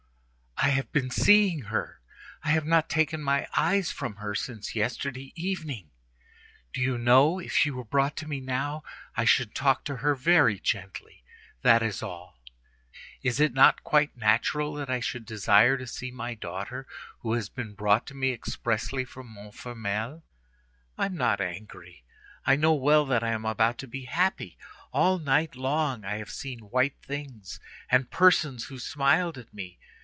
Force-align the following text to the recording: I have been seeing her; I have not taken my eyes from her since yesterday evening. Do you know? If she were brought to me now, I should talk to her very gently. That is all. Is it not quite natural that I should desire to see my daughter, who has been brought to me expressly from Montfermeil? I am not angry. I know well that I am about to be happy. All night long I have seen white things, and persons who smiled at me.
I 0.63 0.73
have 0.75 0.91
been 0.91 1.09
seeing 1.09 1.63
her; 1.63 2.01
I 2.43 2.51
have 2.51 2.65
not 2.67 2.87
taken 2.87 3.19
my 3.19 3.47
eyes 3.57 3.91
from 3.91 4.17
her 4.17 4.35
since 4.35 4.75
yesterday 4.75 5.33
evening. 5.35 5.89
Do 6.71 6.81
you 6.81 6.99
know? 6.99 7.39
If 7.39 7.51
she 7.51 7.71
were 7.71 7.83
brought 7.83 8.15
to 8.17 8.27
me 8.27 8.39
now, 8.41 8.83
I 9.17 9.25
should 9.25 9.55
talk 9.55 9.83
to 9.85 9.97
her 9.97 10.13
very 10.13 10.59
gently. 10.59 11.23
That 11.63 11.81
is 11.81 12.03
all. 12.03 12.37
Is 13.23 13.39
it 13.39 13.53
not 13.53 13.83
quite 13.83 14.15
natural 14.15 14.75
that 14.75 14.87
I 14.89 14.99
should 14.99 15.25
desire 15.25 15.79
to 15.79 15.87
see 15.87 16.11
my 16.11 16.35
daughter, 16.35 16.85
who 17.21 17.33
has 17.33 17.49
been 17.49 17.73
brought 17.73 18.05
to 18.07 18.13
me 18.13 18.29
expressly 18.31 19.03
from 19.03 19.33
Montfermeil? 19.33 20.23
I 20.95 21.07
am 21.07 21.15
not 21.17 21.41
angry. 21.41 22.03
I 22.45 22.55
know 22.55 22.75
well 22.75 23.05
that 23.07 23.23
I 23.23 23.31
am 23.31 23.45
about 23.45 23.79
to 23.79 23.87
be 23.87 24.05
happy. 24.05 24.59
All 24.93 25.17
night 25.17 25.55
long 25.55 26.05
I 26.05 26.17
have 26.17 26.29
seen 26.29 26.59
white 26.69 26.97
things, 27.01 27.59
and 27.89 28.11
persons 28.11 28.65
who 28.65 28.77
smiled 28.77 29.39
at 29.39 29.51
me. 29.55 29.79